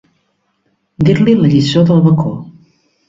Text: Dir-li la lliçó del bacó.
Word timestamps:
Dir-li 1.07 1.37
la 1.41 1.51
lliçó 1.53 1.85
del 1.91 2.03
bacó. 2.09 2.33